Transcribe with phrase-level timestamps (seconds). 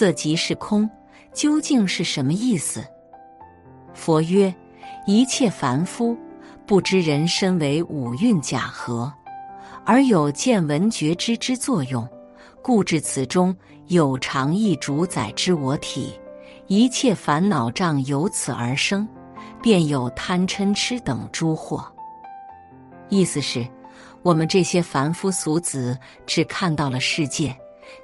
[0.00, 0.88] 色即是空，
[1.34, 2.82] 究竟是什么意思？
[3.92, 4.54] 佛曰：
[5.06, 6.16] 一切凡夫
[6.64, 9.12] 不知人身为五蕴假合，
[9.84, 12.08] 而有见闻觉知之作用，
[12.62, 13.54] 故至此中
[13.88, 16.18] 有常意主宰之我体，
[16.66, 19.06] 一切烦恼障由此而生，
[19.60, 21.84] 便有贪嗔痴等诸惑。
[23.10, 23.68] 意思是，
[24.22, 25.94] 我们这些凡夫俗子
[26.24, 27.54] 只看到了世界，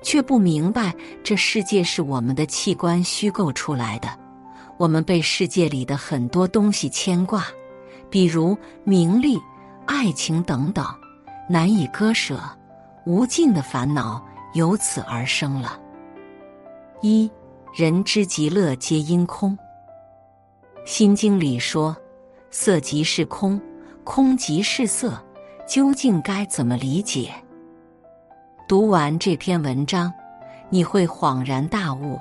[0.02, 4.08] 却不明白这世界是我们的器官虚构出来的。
[4.78, 7.44] 我们被世界里的很多东西牵挂，
[8.10, 9.38] 比如名利、
[9.86, 10.84] 爱情等等，
[11.48, 12.38] 难以割舍，
[13.06, 15.80] 无尽的烦恼由此而生了。
[17.00, 17.30] 一
[17.74, 19.56] 人之极乐皆因空，
[20.84, 21.96] 《心经》里说
[22.50, 23.60] ：“色即是空。”
[24.04, 25.20] 空即是色，
[25.68, 27.34] 究竟该怎么理解？
[28.68, 30.12] 读完这篇文章，
[30.70, 32.18] 你会恍然大悟。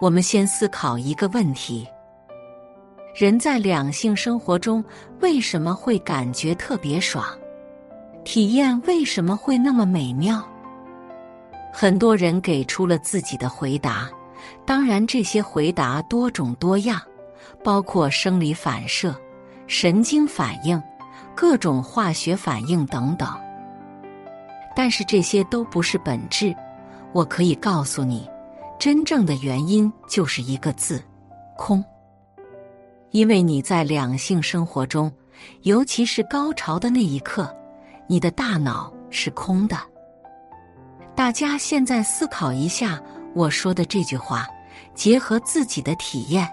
[0.00, 1.86] 我们先思考一个问题：
[3.14, 4.84] 人在两性生活中
[5.20, 7.24] 为什么会感觉特别爽？
[8.24, 10.44] 体验为什么会那么美妙？
[11.72, 14.10] 很多人给出了自己的回答，
[14.66, 17.00] 当然这些回答多种多样，
[17.62, 19.14] 包括生理反射。
[19.68, 20.82] 神经反应、
[21.36, 23.28] 各种化学反应等等，
[24.78, 26.54] 但是这些都不是本质。
[27.12, 28.30] 我可以告诉你，
[28.78, 31.02] 真正的原因就是一个字：
[31.56, 31.84] 空。
[33.10, 35.12] 因为你在两性生活中，
[35.62, 37.52] 尤其是高潮的那一刻，
[38.06, 39.76] 你的大脑是空的。
[41.12, 43.02] 大家现在思考一下
[43.34, 44.46] 我说的这句话，
[44.94, 46.48] 结合自己的体验，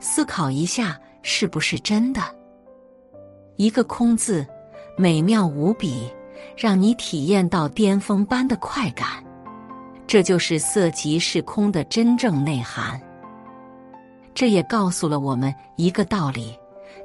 [0.00, 2.22] 思考一下是不是真的。
[3.56, 4.46] 一个“空”字，
[4.96, 6.10] 美妙无比，
[6.56, 9.08] 让你体验到巅峰般的快感。
[10.06, 13.00] 这就是色即是空的真正内涵。
[14.34, 16.54] 这也告诉了我们一个道理：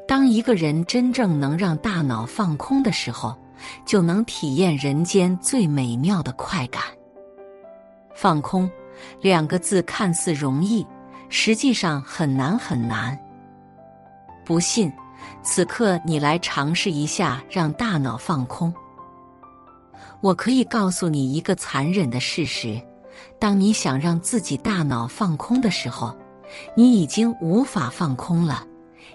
[0.07, 3.35] 当一个人真正能让大脑放空的时候，
[3.85, 6.83] 就能体验人间最美妙的快感。
[8.13, 8.69] 放空
[9.21, 10.85] 两个字看似容易，
[11.29, 13.17] 实际上很难很难。
[14.45, 14.91] 不信？
[15.43, 18.73] 此刻，你来尝试一下让大脑放空。
[20.21, 22.79] 我可以告诉你一个残忍的事实：
[23.39, 26.15] 当你想让自己大脑放空的时候，
[26.75, 28.63] 你已经无法放空了，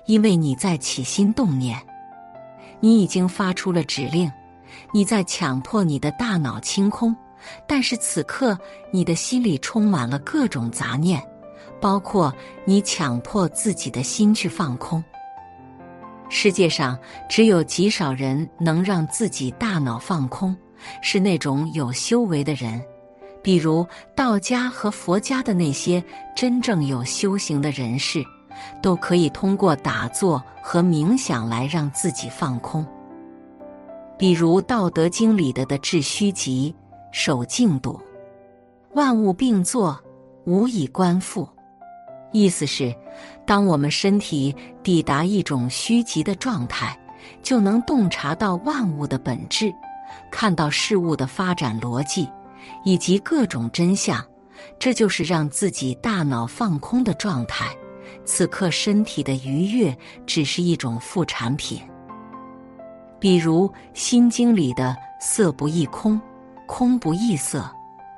[0.06, 1.80] 因为你在起心动念，
[2.80, 4.30] 你已经发出了指令，
[4.92, 7.14] 你在强迫你的大脑清空。
[7.68, 8.58] 但是此刻，
[8.90, 11.22] 你的心里充满了各种杂念，
[11.80, 12.34] 包括
[12.64, 15.04] 你强迫自己的心去放空。
[16.28, 20.56] 世界上只有极少人能让自己大脑放空，
[21.00, 22.82] 是那种有修为的人，
[23.42, 26.02] 比如道家和佛家的那些
[26.34, 28.24] 真正有修行的人士，
[28.82, 32.84] 都可以通过打坐和冥想来让自己放空。
[34.18, 36.74] 比如《道德经》里的的致虚极，
[37.12, 38.00] 守静笃，
[38.94, 39.98] 万物并作，
[40.44, 41.46] 无以观复。
[42.32, 42.94] 意思是，
[43.46, 46.98] 当我们身体抵达一种虚极的状态，
[47.42, 49.72] 就能洞察到万物的本质，
[50.30, 52.28] 看到事物的发展逻辑
[52.84, 54.24] 以及各种真相。
[54.78, 57.66] 这就是让自己大脑放空的状态。
[58.24, 59.96] 此刻身体的愉悦
[60.26, 61.80] 只是一种副产品。
[63.20, 66.20] 比如《心经》里的“色不异空，
[66.66, 67.70] 空不异色，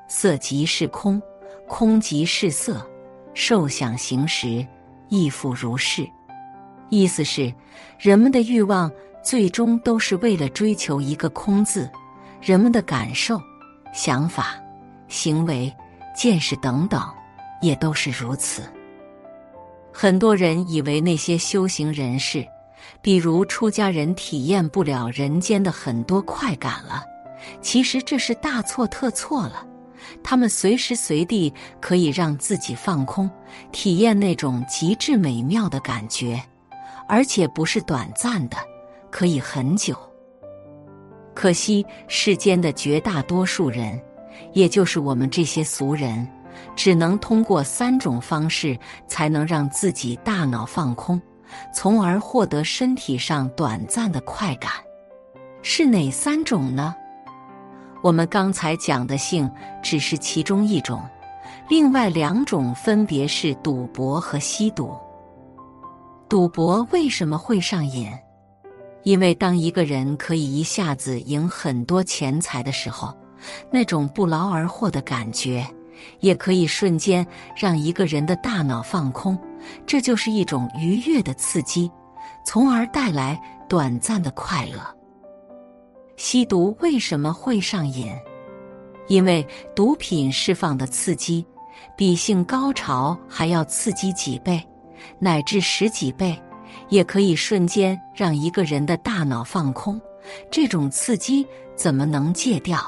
[0.09, 1.21] 色即是空，
[1.67, 2.85] 空即是色”。
[3.35, 4.67] 受想行识，
[5.09, 6.09] 亦复如是。
[6.89, 7.53] 意思是，
[7.99, 8.91] 人们的欲望
[9.23, 11.91] 最终都是为了追求一个“空”字。
[12.41, 13.41] 人们的感受、
[13.93, 14.55] 想法、
[15.09, 15.75] 行为、
[16.15, 17.03] 见识等等，
[17.61, 18.63] 也都是如此。
[19.93, 22.47] 很多人以为那些修行人士，
[23.03, 27.03] 比如出家人，体验不了人间的很多快感了。
[27.61, 29.67] 其实这是大错特错了。
[30.23, 33.29] 他们随时随地可以让自己放空，
[33.73, 36.41] 体验那种极致美妙的感觉，
[37.09, 38.57] 而且不是短暂的，
[39.11, 39.97] 可以很久。
[41.35, 44.01] 可惜世间的绝大多数人，
[44.53, 46.27] 也就是我们这些俗人，
[46.75, 48.77] 只能通过三种方式
[49.07, 51.21] 才能让自己大脑放空，
[51.73, 54.73] 从而获得身体上短暂的快感。
[55.63, 56.95] 是哪三种呢？
[58.03, 59.49] 我们刚才讲的性
[59.83, 61.01] 只是其中一种，
[61.69, 64.93] 另外两种分别是赌博和吸毒。
[66.29, 68.11] 赌博为什么会上瘾？
[69.05, 73.17] 因为当一个人可以一下子赢很多钱财的时候，
[73.71, 75.67] 那种不劳而获的感觉，
[76.21, 79.39] 也可以瞬间让一个人的大脑放空，
[79.87, 81.91] 这就是一种愉悦的刺激，
[82.45, 84.81] 从而带来短暂的快乐。
[86.17, 88.13] 吸毒为什么会上瘾？
[89.07, 91.47] 因为毒品释放的刺激
[91.97, 94.63] 比性高潮还要刺激几倍，
[95.19, 96.37] 乃至十几倍，
[96.89, 100.01] 也可以瞬间让一个人的大脑放空。
[100.51, 102.81] 这种刺激怎么能戒掉？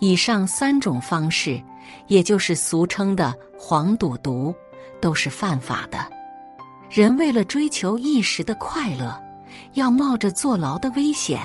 [0.00, 1.62] 以上三种方式，
[2.06, 4.54] 也就是俗称的“黄赌毒”，
[5.00, 5.98] 都是犯法的。
[6.88, 9.16] 人为了追求一时的快乐，
[9.74, 11.40] 要冒着坐牢的危险，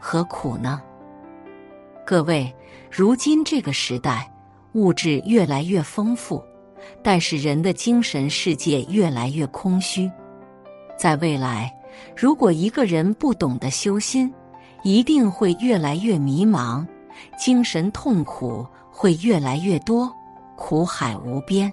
[0.00, 0.80] 何苦呢？
[2.06, 2.54] 各位，
[2.90, 4.30] 如今这个时代，
[4.72, 6.42] 物质越来越丰富，
[7.02, 10.10] 但是人的精神世界越来越空虚。
[10.96, 11.72] 在未来，
[12.16, 14.32] 如果一个人不懂得修心，
[14.82, 16.86] 一定会越来越迷茫。
[17.38, 20.12] 精神痛苦会越来越多，
[20.54, 21.72] 苦海无边。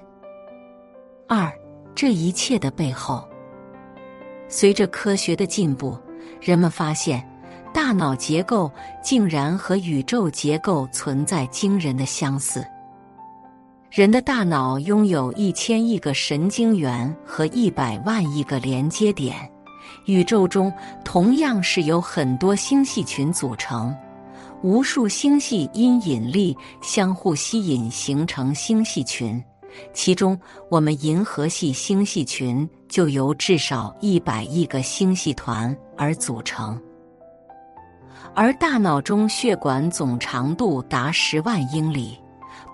[1.27, 1.51] 二，
[1.93, 3.27] 这一切的背后，
[4.47, 5.97] 随着科学的进步，
[6.39, 7.27] 人们发现
[7.73, 8.71] 大脑结构
[9.01, 12.65] 竟然和宇宙结构存在惊人的相似。
[13.93, 19.47] 人的大脑拥有一千亿个神经元和一百万亿个连接点，
[20.05, 20.73] 宇宙中
[21.05, 23.95] 同样是由很多星系群组成。
[24.63, 29.39] 无数星系因引力相互吸引形成星系群，
[29.93, 30.35] 其中
[30.71, 36.81] 我们银河系星系群就由至少一百亿个星系团而组成。
[38.33, 42.17] 而大脑中血管总长度达十万英里，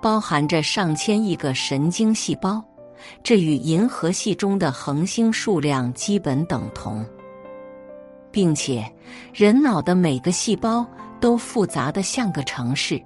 [0.01, 2.63] 包含着上千亿个神经细胞，
[3.24, 7.06] 这与银河系中的恒星数量基本等同，
[8.31, 8.92] 并且
[9.34, 10.86] 人脑的每个细胞。
[11.22, 12.98] 都复杂的像个城市，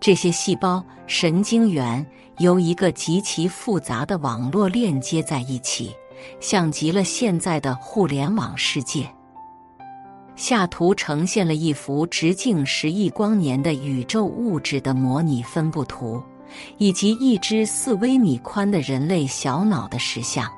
[0.00, 2.04] 这些细胞、神经元
[2.38, 5.94] 由一个极其复杂的网络链接在一起，
[6.40, 9.08] 像极了现在的互联网世界。
[10.34, 16.20] 下图呈现了一幅直径十亿光年的宇宙物质的模拟分布图，
[16.78, 20.50] 以及一只四微米宽的人类小脑的实像。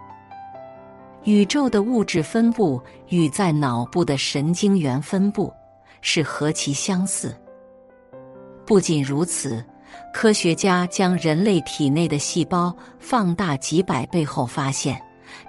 [1.24, 5.52] 宇宙的物质分布与在脑部的神经元分布。
[6.06, 7.34] 是何其相似！
[8.66, 9.64] 不仅如此，
[10.12, 15.00] 科学家将人类体内的细胞放大几百倍后，发现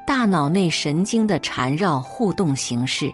[0.08, 3.14] 大脑内神经的缠绕互动形式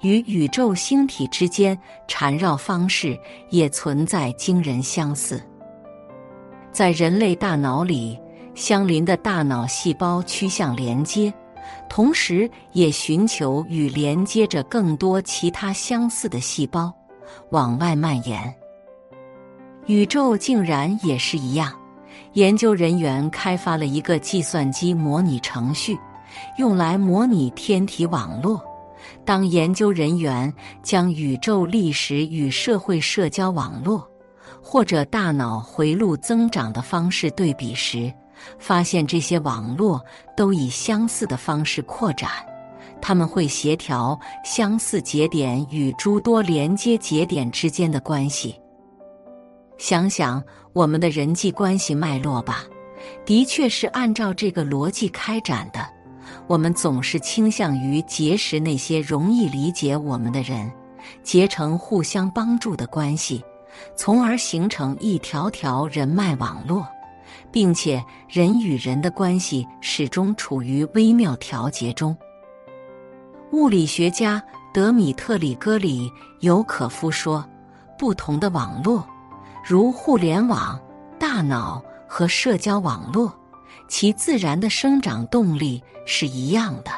[0.00, 3.20] 与宇宙星体之间缠绕方式
[3.50, 5.46] 也存在惊人相似。
[6.72, 8.18] 在人类大脑里，
[8.54, 11.32] 相邻的大脑细胞趋向连接。
[11.88, 16.92] 同时，也寻求与连接着更多其他相似的细胞
[17.50, 18.54] 往外蔓延。
[19.86, 21.72] 宇宙竟然也是一样。
[22.34, 25.98] 研究人员开发了一个计算机模拟程序，
[26.58, 28.62] 用来模拟天体网络。
[29.24, 34.06] 当研究人员将宇宙历史与社会社交网络
[34.70, 38.12] 或者大脑回路增长的方式对比时，
[38.58, 39.98] 发现这些网络
[40.36, 42.30] 都以相似的方式扩展，
[43.00, 48.60] 他们会协调相似节点与诸多连接节点之间的关系。
[49.78, 52.62] 想想我们的人际关系脉络吧，
[53.24, 55.80] 的确是按照这个逻辑开展的。
[56.46, 60.70] 我们总是倾向于结识那些容易理解我们的人，
[61.22, 63.42] 结成互相帮助的关系，
[63.94, 66.86] 从而形成一条条人脉网络。
[67.50, 72.16] 并且人与人的关系始终处于微妙调节中。
[73.52, 74.42] 物理学家
[74.72, 77.44] 德米特里·戈里尤可夫说
[77.98, 79.06] ：“不同的网络，
[79.64, 80.78] 如互联网、
[81.18, 83.32] 大脑和社交网络，
[83.88, 86.90] 其自然的生长动力是一样的。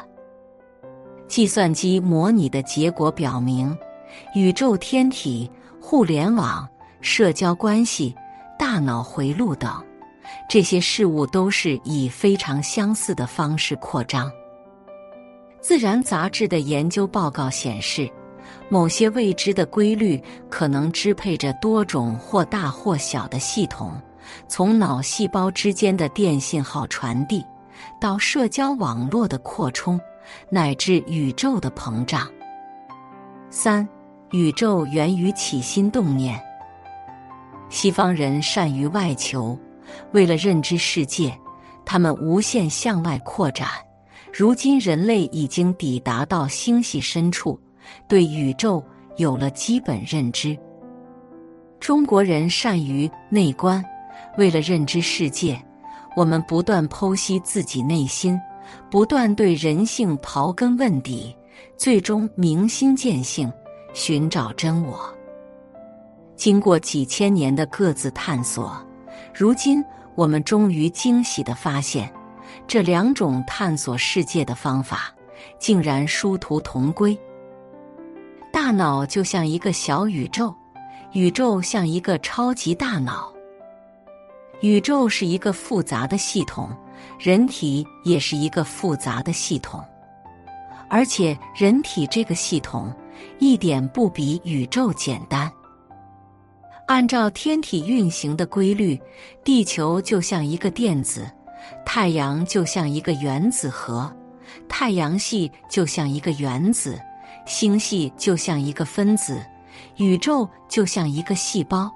[1.27, 3.75] 计算机模拟的结果表明，
[4.35, 6.67] 宇宙天体、互联网、
[7.01, 8.15] 社交关系、
[8.57, 9.71] 大脑回路等。”
[10.47, 14.29] 这些事物都是以非常相似的方式扩张。
[15.59, 18.09] 《自然》杂志的研究报告显示，
[18.69, 23.93] 某些未知的规律可能支配着多种或大或小的系统，
[24.47, 27.45] 从脑细胞之间的电信号传递，
[27.99, 29.99] 到社交网络的扩充，
[30.49, 32.27] 乃至宇宙的膨胀。
[33.49, 33.87] 三，
[34.31, 36.41] 宇宙源于起心动念。
[37.71, 39.57] 西方人善于外求。
[40.11, 41.35] 为了认知世界，
[41.83, 43.67] 他们无限向外扩展。
[44.31, 47.59] 如今，人类已经抵达到星系深处，
[48.07, 48.81] 对宇宙
[49.17, 50.57] 有了基本认知。
[51.79, 53.83] 中国人善于内观，
[54.37, 55.61] 为了认知世界，
[56.15, 58.39] 我们不断剖析自己内心，
[58.89, 61.35] 不断对人性刨根问底，
[61.75, 63.51] 最终明心见性，
[63.93, 65.13] 寻找真我。
[66.41, 68.75] 经过几千年的各自探索，
[69.31, 69.79] 如今
[70.15, 72.11] 我们终于惊喜的发现，
[72.65, 75.13] 这两种探索世界的方法
[75.59, 77.15] 竟然殊途同归。
[78.51, 80.51] 大脑就像一个小宇宙，
[81.11, 83.31] 宇宙像一个超级大脑。
[84.61, 86.75] 宇宙是一个复杂的系统，
[87.19, 89.79] 人体也是一个复杂的系统，
[90.89, 92.91] 而且人体这个系统
[93.37, 95.47] 一点不比宇宙简单。
[96.91, 98.99] 按照天体运行的规律，
[99.45, 101.25] 地球就像一个电子，
[101.85, 104.13] 太阳就像一个原子核，
[104.67, 106.99] 太阳系就像一个原子，
[107.45, 109.41] 星系就像一个分子，
[109.95, 111.89] 宇宙就像一个细胞，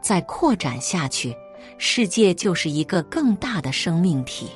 [0.00, 1.32] 再扩展下去。
[1.78, 4.48] 世界就是一个更大的生命体，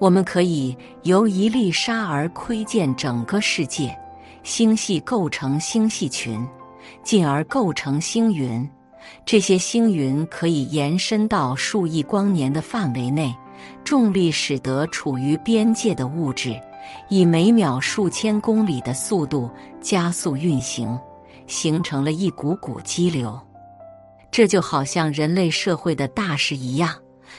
[0.00, 3.96] 我们可以由一粒沙而窥见整个世界。
[4.42, 6.44] 星系构成星系群，
[7.02, 8.68] 进而构成星云。
[9.24, 13.34] 这些星云可以延伸到数亿光年的范围内。
[13.84, 16.60] 重力使得处于边界的物质
[17.08, 19.48] 以每秒数千公里的速度
[19.80, 20.98] 加速运行，
[21.46, 23.38] 形成了一股股激流。
[24.32, 26.92] 这就好像人类社会的大势一样，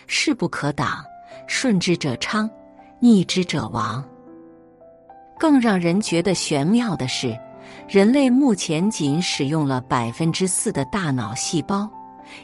[0.07, 1.03] 势不可挡，
[1.45, 2.49] 顺之者昌，
[2.99, 4.01] 逆之者亡。
[5.37, 7.37] 更让人觉得玄妙的是，
[7.93, 11.87] 人类目前仅使用了百分之四的大脑细胞，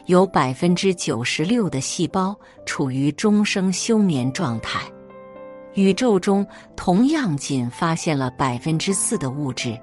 [0.06, 4.80] 有百分之九十六的细胞处于终生休眠状态。
[5.74, 9.76] 宇宙中同样仅发现了百分之四的物质。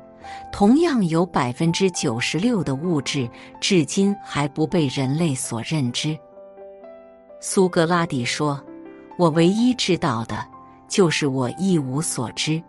[0.54, 6.18] 同样有百分之九十六的物质至今还不被人类所认知。
[7.42, 8.64] 苏格拉底说
[9.20, 10.48] ：“我唯一知道的，
[10.88, 12.64] 就是我一无所知。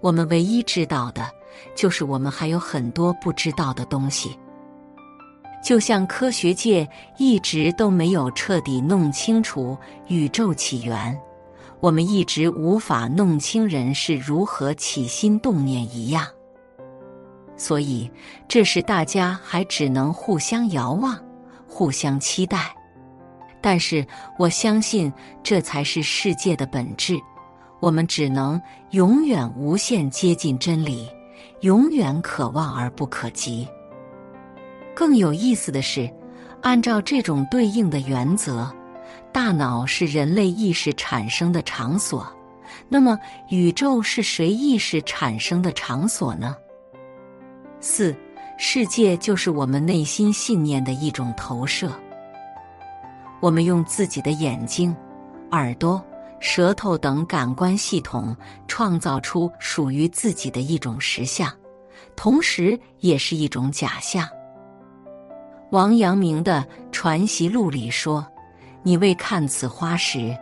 [0.00, 1.30] 我们唯一知道的，
[1.74, 4.38] 就是我们还有很多不知道的东西。
[5.62, 6.88] 就像科学界
[7.18, 9.76] 一直都没有彻底弄清楚
[10.08, 11.20] 宇宙起源，
[11.80, 16.26] 我们一直无法弄清人是如何起心动念一样。”
[17.58, 18.10] 所以，
[18.48, 21.18] 这时大家还只能互相遥望，
[21.68, 22.74] 互相期待。
[23.60, 24.06] 但是，
[24.38, 25.12] 我相信
[25.42, 27.20] 这才是世界的本质。
[27.78, 28.58] 我们只能
[28.92, 31.06] 永远无限接近真理，
[31.60, 33.68] 永远可望而不可及。
[34.94, 36.10] 更有意思的是，
[36.62, 38.70] 按照这种对应的原则，
[39.32, 42.26] 大脑是人类意识产生的场所。
[42.88, 46.56] 那么，宇宙是谁意识产生的场所呢？
[47.80, 48.14] 四，
[48.58, 51.90] 世界就是我们内心信念的一种投射。
[53.40, 54.94] 我们用自己的眼睛、
[55.52, 56.02] 耳朵、
[56.40, 58.34] 舌头等感官系统，
[58.66, 61.52] 创造出属于自己的一种实相，
[62.16, 64.26] 同时也是一种假象。
[65.70, 68.26] 王阳明的《传习录》里说
[68.82, 70.36] ：“你未看此花时，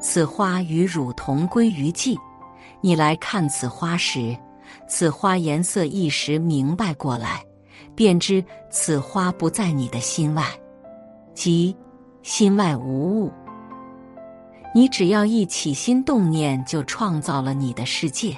[0.00, 2.18] 此花与汝同归于寂；
[2.80, 4.36] 你来看此花时。”
[4.88, 7.42] 此花颜色一时明白过来，
[7.94, 10.44] 便知此花不在你的心外，
[11.32, 11.74] 即
[12.22, 13.32] 心外无物。
[14.74, 18.36] 你只要一起心动念，就创造了你的世界。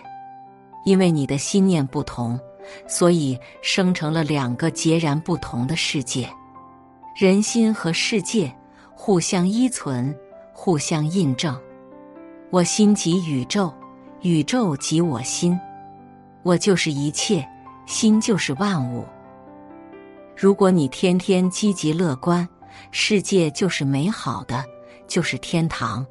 [0.85, 2.39] 因为你的心念不同，
[2.87, 6.29] 所以生成了两个截然不同的世界。
[7.17, 8.55] 人心和世界
[8.95, 10.15] 互相依存，
[10.53, 11.59] 互相印证。
[12.51, 13.73] 我心即宇宙，
[14.21, 15.59] 宇宙即我心。
[16.43, 17.45] 我就是一切，
[17.87, 19.05] 心就是万物。
[20.37, 22.47] 如果你天天积极乐观，
[22.91, 24.65] 世界就是美好的，
[25.09, 26.05] 就是天堂；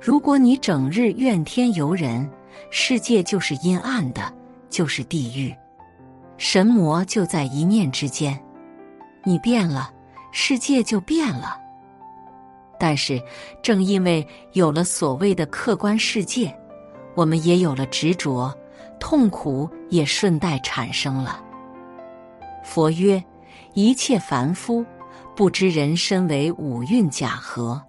[0.00, 2.28] 如果你整日怨天尤人，
[2.70, 4.32] 世界就是阴暗的，
[4.70, 5.54] 就是地狱。
[6.38, 8.42] 神魔就在一念之间，
[9.24, 9.92] 你变了，
[10.32, 11.58] 世界就变了。
[12.78, 13.22] 但是，
[13.62, 16.52] 正因为有了所谓的客观世界，
[17.14, 18.52] 我们也有了执着。
[18.98, 21.42] 痛苦也顺带产生了。
[22.62, 23.24] 佛曰
[23.72, 24.84] ：“一切凡夫
[25.34, 27.82] 不知人身为五蕴假合，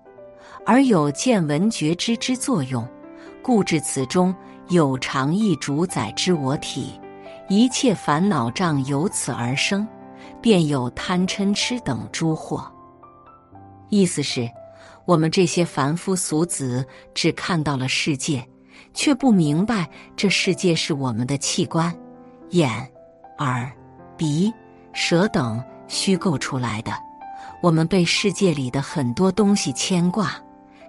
[0.66, 2.88] 而有见闻觉知之作用，
[3.42, 4.34] 故至此中
[4.70, 7.00] 有常意主宰之我体。
[7.50, 9.88] 一切烦恼障由此而生，
[10.42, 12.64] 便有贪嗔痴等诸惑。”
[13.90, 14.50] 意思是，
[15.06, 18.46] 我们这些凡夫俗子只看到了世界。
[18.94, 21.96] 却不明白，这世界是我们的器官，
[22.50, 22.70] 眼、
[23.38, 23.72] 耳、
[24.18, 24.52] 鼻、
[24.92, 26.92] 舌等虚构出来的。
[27.62, 30.36] 我们被世界里的很多东西牵挂，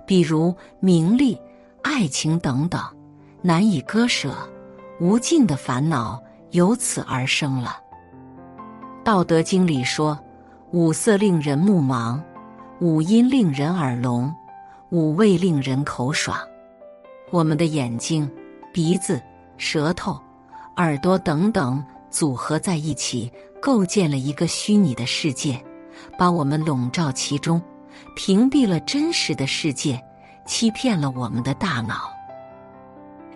[0.06, 1.38] 比如名利、
[1.82, 2.80] 爱情等等，
[3.40, 4.34] 难以割舍，
[5.00, 7.78] 无尽的烦恼由此而生了。
[9.04, 10.18] 《道德经》里说
[10.70, 12.20] ：“五色令人目盲，
[12.80, 14.32] 五音令人耳聋，
[14.90, 16.38] 五味令人口爽。”
[17.30, 18.30] 我们的眼睛、
[18.72, 19.20] 鼻子、
[19.56, 20.20] 舌头、
[20.76, 25.58] 耳朵等等组合在一起，构建了一个虚拟的世界，
[26.18, 27.60] 把我们笼罩其中，
[28.14, 30.02] 屏蔽了真实的世界，
[30.46, 32.10] 欺骗了我们的大脑。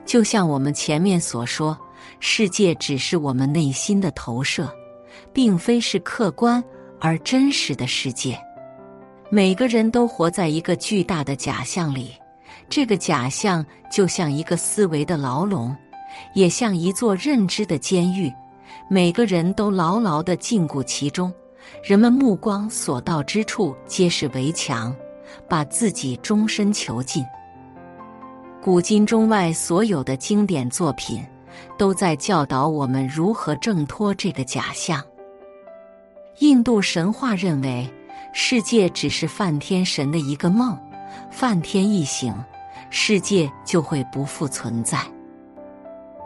[0.05, 1.77] 就像我们前面所说，
[2.21, 4.69] 世界只是我们内心的投射。
[5.33, 6.63] 并非是客观
[6.99, 8.39] 而真实的世界，
[9.31, 12.13] 每个人都活在一个巨大的假象里，
[12.71, 15.77] 这个假象就像一个思维的牢笼，
[16.35, 18.33] 也像一座认知的监狱，
[18.89, 21.33] 每个人都牢牢的禁锢其中，
[21.83, 24.95] 人们目光所到之处皆是围墙，
[25.49, 27.25] 把自己终身囚禁。
[28.63, 31.25] 古今中外所有的经典作品。
[31.79, 35.03] 都在教导我们如何挣脱这个假象。
[36.39, 37.89] 印度神话认为，
[38.33, 40.79] 世界只是梵天神的一个梦，
[41.31, 42.35] 梵天一醒，
[42.91, 44.99] 世界就会不复存在。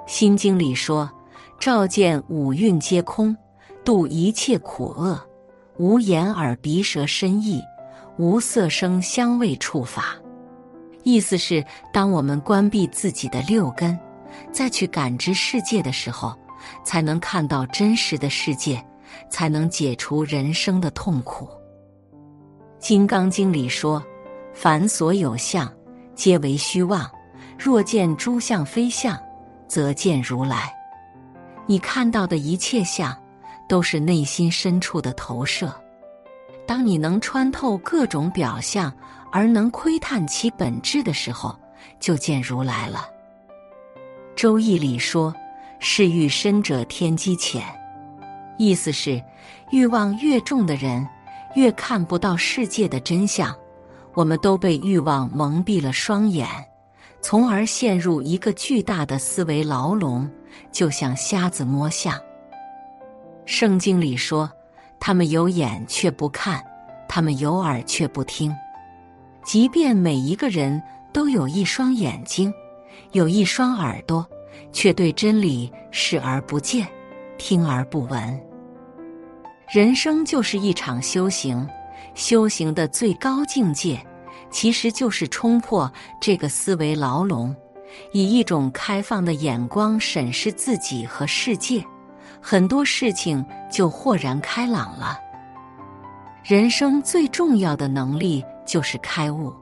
[0.06, 1.08] 心经里说
[1.60, 3.36] ：“照见五蕴皆空，
[3.84, 5.20] 度一切苦厄，
[5.80, 7.58] 无眼耳鼻舌身意，
[8.18, 10.14] 无色声香味触法。”
[11.04, 13.98] 意思是，当我们关闭自己的六根。
[14.52, 16.36] 再去感知世界的时候，
[16.84, 18.84] 才能看到真实的世界，
[19.30, 21.46] 才能解除人生的痛苦。
[22.78, 24.04] 《金刚经》里说
[24.52, 25.66] ：“凡所有相，
[26.14, 27.10] 皆为虚妄。
[27.58, 29.18] 若见诸相非相，
[29.66, 30.70] 则见如来。”
[31.64, 33.16] 你看到的一切相，
[33.70, 35.72] 都是内心深处的投射。
[36.66, 38.92] 当你能穿透各种表象，
[39.30, 41.56] 而能窥探其本质的时候，
[42.00, 43.08] 就见如来了。
[44.34, 45.32] 《周易》里说
[45.78, 47.62] ：“是欲深者天机浅。”
[48.58, 49.22] 意思是，
[49.70, 51.06] 欲望越重的人，
[51.54, 53.54] 越看不到世界的真相。
[54.14, 56.48] 我们都被欲望蒙蔽了双眼，
[57.22, 60.28] 从而陷入一个巨大的思维牢笼，
[60.72, 62.20] 就像瞎子摸象。
[63.50, 64.48] 圣经里说
[65.00, 66.64] ：“他们有眼却不看，
[67.08, 68.54] 他们有耳却不听。”
[69.44, 70.80] 即便每一个人
[71.12, 72.54] 都有一双眼睛。
[73.10, 74.24] 有一双耳朵，
[74.70, 76.86] 却对真理视而不见，
[77.38, 78.40] 听而不闻。
[79.68, 81.68] 人生就是一场修行，
[82.14, 84.00] 修行的最高境界，
[84.48, 87.52] 其实就是冲破这个思维牢笼，
[88.12, 91.84] 以一种开放的眼光审视自己和世界，
[92.40, 95.18] 很多事情就豁然开朗了。
[96.42, 99.52] 人生最重要的能力就是开悟。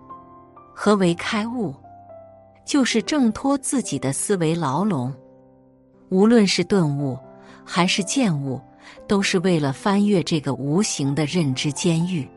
[0.74, 1.74] 何为开悟？
[2.64, 5.12] 就是挣脱自己的思维牢笼，
[6.10, 7.18] 无论是顿悟
[7.64, 8.60] 还是见悟，
[9.06, 12.28] 都是为了翻越这个无形的认知监狱。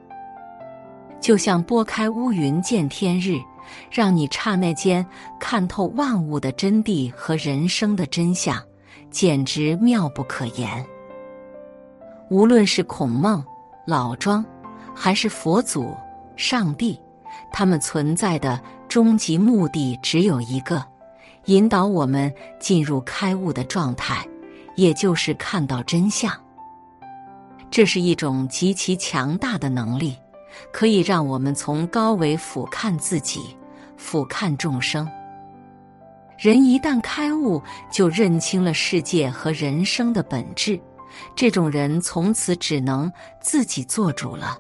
[1.20, 3.38] 就像拨开乌云见天日，
[3.92, 5.06] 让你刹那间
[5.40, 8.58] 看透万物的真谛和人生的真相，
[9.12, 10.84] 简直妙不可言。
[12.30, 13.44] 无论是孔孟、
[13.86, 14.44] 老庄，
[14.96, 15.94] 还是佛祖、
[16.36, 17.00] 上帝。
[17.52, 20.84] 他们存在的终极目的只有一个：
[21.46, 24.26] 引导我们进入开悟的状态，
[24.76, 26.32] 也就是看到真相。
[27.70, 30.18] 这是一种极其强大的能力，
[30.72, 33.58] 可以让我们从高维俯瞰自己，
[33.98, 35.06] 俯瞰众生。
[36.42, 40.82] 人一旦开悟，就认清了世界和人生的本质。
[41.36, 44.58] 这种人从此只能自己做主了。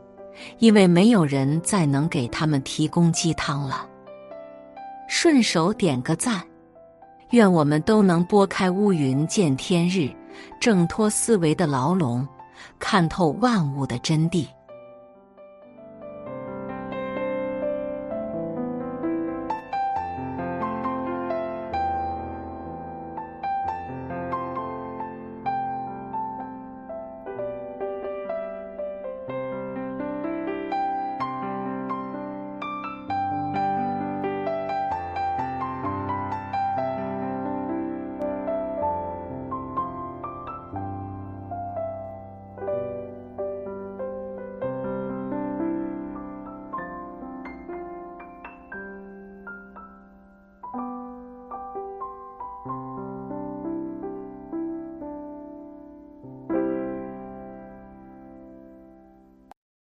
[0.59, 3.87] 因为没有人再能给他们提供鸡汤了。
[5.07, 6.39] 顺手点个赞，
[7.31, 10.07] 愿我们都能拨开乌云见天日，
[10.59, 12.27] 挣脱思维的牢笼，
[12.77, 14.45] 看透万物的真谛。